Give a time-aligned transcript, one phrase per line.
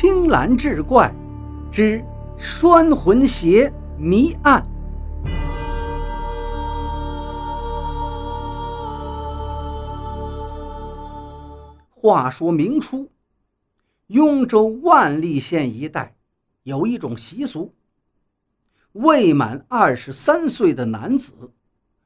[0.00, 1.12] 青蓝志怪
[1.72, 2.00] 之
[2.38, 4.64] 拴魂鞋谜案。
[11.90, 13.10] 话说明初，
[14.06, 16.16] 雍州万历县一带
[16.62, 17.74] 有一种习俗：
[18.92, 21.50] 未满二十三岁的男子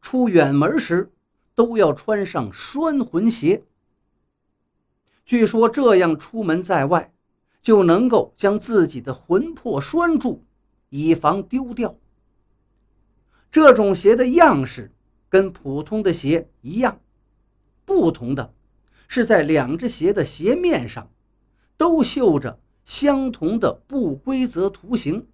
[0.00, 1.12] 出远门时，
[1.54, 3.62] 都要穿上拴魂鞋。
[5.26, 7.10] 据说这样出门在外，
[7.64, 10.44] 就能够将自己的魂魄拴住，
[10.90, 11.96] 以防丢掉。
[13.50, 14.92] 这种鞋的样式
[15.30, 17.00] 跟普通的鞋一样，
[17.86, 18.52] 不同的。
[19.08, 21.10] 是在两只鞋的鞋面上，
[21.78, 25.26] 都绣着相同的不规则图形。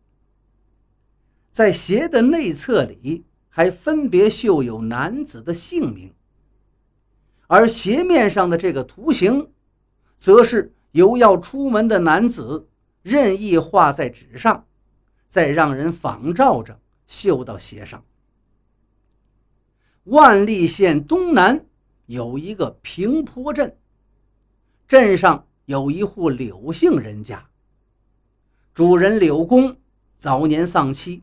[1.51, 6.15] 在鞋的内侧里，还分别绣有男子的姓名。
[7.49, 9.51] 而鞋面上的这个图形，
[10.17, 12.69] 则是由要出门的男子
[13.03, 14.67] 任意画在纸上，
[15.29, 18.05] 再让人仿照着绣到鞋上。
[20.05, 21.67] 万历县东南。
[22.07, 23.79] 有一个平坡镇，
[24.89, 27.49] 镇上有一户柳姓人家。
[28.75, 29.77] 主人柳公
[30.17, 31.23] 早年丧妻，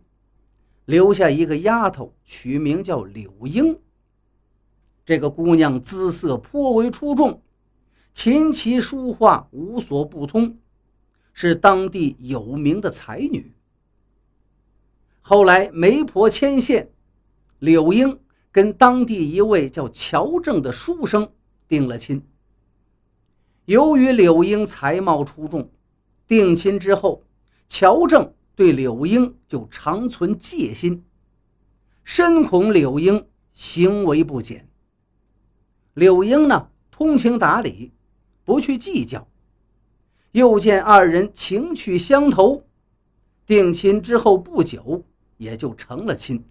[0.86, 3.78] 留下一个丫头，取名叫柳英。
[5.04, 7.42] 这个姑娘姿色颇为出众，
[8.18, 10.58] 琴棋书画无所不通，
[11.34, 13.54] 是当地有名的才女。
[15.22, 16.90] 后来媒婆牵线，
[17.60, 18.20] 柳英。
[18.52, 21.32] 跟当地一位叫乔正的书生
[21.68, 22.26] 定了亲。
[23.66, 25.70] 由于柳英才貌出众，
[26.26, 27.24] 定亲之后，
[27.68, 31.04] 乔正对柳英就长存戒心，
[32.04, 34.68] 深恐柳英行为不检。
[35.94, 37.92] 柳英呢，通情达理，
[38.48, 39.28] 不去计较。
[40.32, 42.64] 又见二人情趣相投，
[43.46, 45.04] 定亲之后不久，
[45.36, 46.46] 也就成了亲。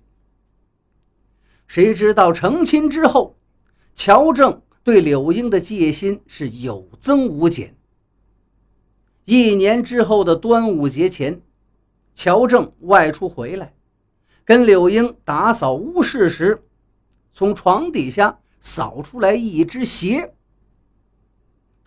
[1.67, 3.39] 谁知道成亲之后，
[3.95, 7.75] 乔正对柳英的戒心是有增无减。
[9.25, 11.41] 一年之后的端午节前，
[12.13, 13.75] 乔正外出回来，
[14.45, 16.63] 跟柳英打扫屋室时，
[17.33, 20.35] 从床底下扫出来一只鞋。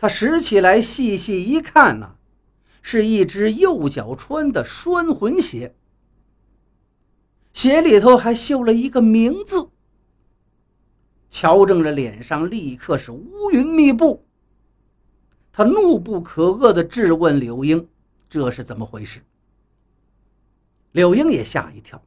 [0.01, 2.15] 他拾起来细细一看呐，
[2.81, 5.75] 是一只右脚穿的拴魂鞋。
[7.51, 9.71] 鞋里头还绣了一个名字。
[11.29, 14.25] 乔正的脸上立刻是乌云密布，
[15.51, 17.89] 他怒不可遏地质问柳英
[18.29, 19.21] ：“这是怎么回事？”
[20.93, 22.01] 柳英也吓一跳，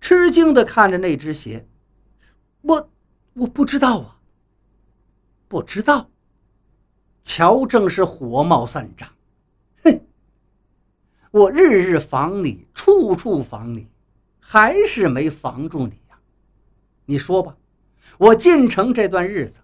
[0.00, 1.66] 吃惊地看着那只鞋
[2.62, 2.90] ：“我
[3.32, 4.20] 我不知道啊，
[5.48, 6.08] 不知道。”
[7.24, 9.08] 乔正是火冒三丈
[9.84, 10.00] ：“哼！
[11.30, 13.88] 我日日防你，处处防你，
[14.38, 16.18] 还是没防住你呀？
[17.06, 17.56] 你说吧，
[18.18, 19.60] 我进城这段日子，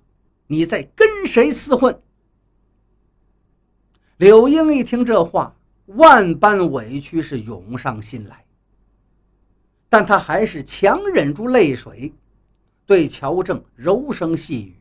[0.47, 2.01] 你在跟谁厮混？”
[4.19, 5.55] 柳英一听这话，
[5.87, 8.45] 万般委屈是涌上心来，
[9.89, 12.13] 但他还是强忍住泪水，
[12.87, 14.77] 对乔正柔声细语：“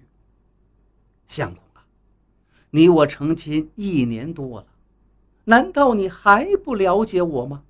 [1.28, 1.64] 相公。”
[2.72, 4.68] 你我成亲一年多了，
[5.46, 7.64] 难道你还不了解我吗？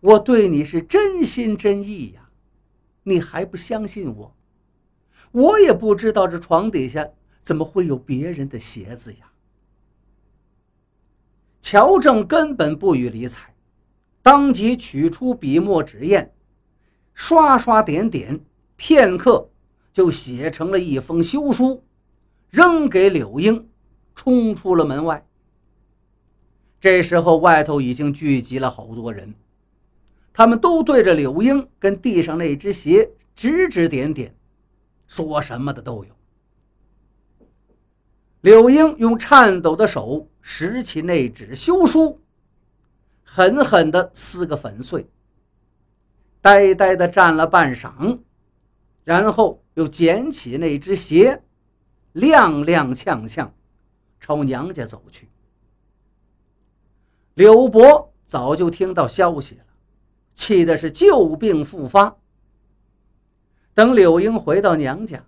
[0.00, 2.30] 我对你是真心真意呀，
[3.04, 4.36] 你还不相信我？
[5.30, 7.08] 我也不知道这床底下
[7.40, 9.30] 怎么会有别人的鞋子呀。
[11.60, 13.54] 乔正根本不予理睬，
[14.20, 16.32] 当即取出笔墨纸砚，
[17.14, 18.40] 刷刷点点，
[18.76, 19.48] 片刻
[19.92, 21.84] 就写成了一封休书，
[22.50, 23.68] 扔给柳英。
[24.14, 25.26] 冲出了门外。
[26.80, 29.32] 这时候，外头已经聚集了好多人，
[30.32, 34.34] 他们都对着柳英跟地上那只鞋指指点点，
[35.06, 36.10] 说什么的都有。
[38.40, 42.20] 柳英用颤抖的手拾起那纸休书，
[43.22, 45.06] 狠狠地撕个粉碎，
[46.40, 48.18] 呆呆地站了半晌，
[49.04, 51.40] 然后又捡起那只鞋，
[52.14, 53.48] 踉踉跄跄。
[54.22, 55.28] 朝娘家走去。
[57.34, 59.64] 柳伯早就听到消息了，
[60.32, 62.16] 气的是旧病复发。
[63.74, 65.26] 等柳英回到娘家，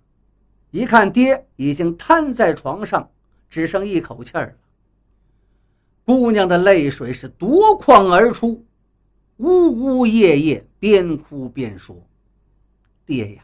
[0.71, 3.11] 一看爹已经瘫在床上，
[3.49, 4.53] 只剩一口气儿了。
[6.05, 8.63] 姑娘的泪水是夺眶而出，
[9.37, 12.01] 呜呜咽咽，边哭边说
[13.05, 13.43] ：“爹呀，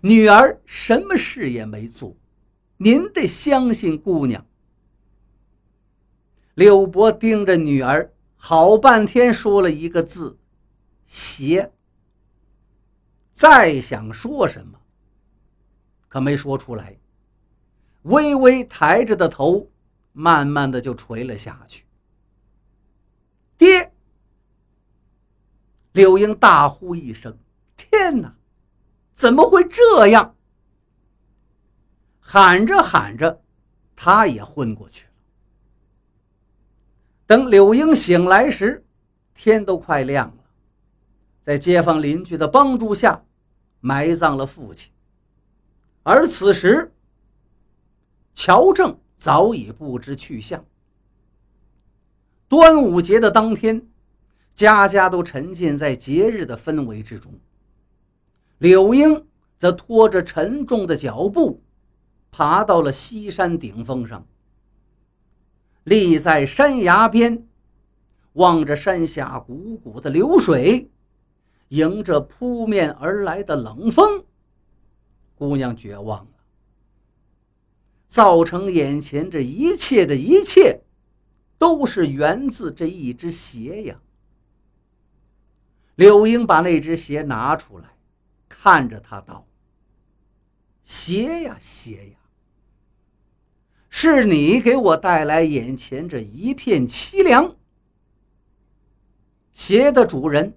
[0.00, 2.16] 女儿什么事也没做。”
[2.82, 4.46] 您得相信姑娘。
[6.54, 10.38] 柳伯盯着女儿，好半天说了一个字
[11.04, 11.72] ：“邪。”
[13.34, 14.80] 再想说什么，
[16.08, 16.96] 可没说出来，
[18.04, 19.68] 微微抬着的头，
[20.12, 21.84] 慢慢的就垂了下去。
[23.58, 23.92] 爹！
[25.92, 27.38] 柳英大呼一声
[27.76, 28.34] ：“天哪，
[29.12, 30.34] 怎么会这样？”
[32.32, 33.42] 喊着喊着，
[33.96, 35.10] 他也昏过去了。
[37.26, 38.86] 等柳英醒来时，
[39.34, 40.44] 天都快亮了，
[41.40, 43.20] 在街坊邻居的帮助下，
[43.80, 44.92] 埋葬了父亲。
[46.04, 46.92] 而此时，
[48.32, 50.64] 乔正早已不知去向。
[52.46, 53.84] 端午节的当天，
[54.54, 57.32] 家家都沉浸在节日的氛围之中。
[58.58, 59.26] 柳英
[59.58, 61.60] 则拖着沉重的脚步。
[62.30, 64.26] 爬到了西山顶峰上，
[65.84, 67.46] 立在山崖边，
[68.34, 70.90] 望着山下汩汩的流水，
[71.68, 74.24] 迎着扑面而来的冷风，
[75.34, 76.30] 姑娘绝望了。
[78.06, 80.82] 造成眼前这一切的一切，
[81.58, 84.00] 都是源自这一只鞋呀。
[85.96, 87.88] 柳英把那只鞋拿出来，
[88.48, 89.46] 看着他道
[90.82, 92.16] ：“鞋呀，鞋呀。”
[94.02, 97.54] 是你给我带来眼前这一片凄凉，
[99.52, 100.56] 鞋的主人，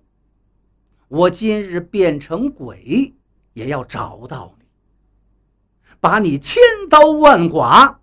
[1.09, 3.13] 我今日变成鬼
[3.51, 4.65] 也要找到你，
[5.99, 7.99] 把你千刀万剐，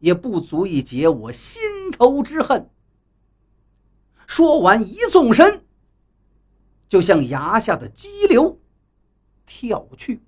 [0.00, 2.68] 也不足以解我心头之恨。
[4.26, 5.64] 说完，一纵身，
[6.86, 8.60] 就向崖下的激流
[9.46, 10.20] 跳去。